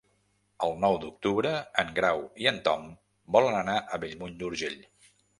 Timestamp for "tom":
2.67-2.87